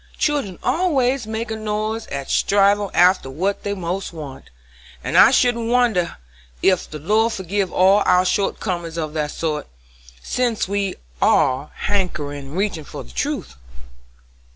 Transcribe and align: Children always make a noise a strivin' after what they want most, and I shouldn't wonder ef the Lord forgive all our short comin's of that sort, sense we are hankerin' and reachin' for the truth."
Children 0.17 0.57
always 0.63 1.27
make 1.27 1.51
a 1.51 1.55
noise 1.55 2.07
a 2.07 2.25
strivin' 2.25 2.89
after 2.91 3.29
what 3.29 3.61
they 3.61 3.71
want 3.71 4.11
most, 4.11 4.49
and 5.03 5.15
I 5.15 5.29
shouldn't 5.29 5.69
wonder 5.69 6.17
ef 6.63 6.89
the 6.89 6.97
Lord 6.97 7.33
forgive 7.33 7.71
all 7.71 8.01
our 8.07 8.25
short 8.25 8.59
comin's 8.59 8.97
of 8.97 9.13
that 9.13 9.29
sort, 9.29 9.67
sense 10.19 10.67
we 10.67 10.95
are 11.21 11.69
hankerin' 11.81 12.47
and 12.47 12.57
reachin' 12.57 12.83
for 12.83 13.03
the 13.03 13.11
truth." 13.11 13.57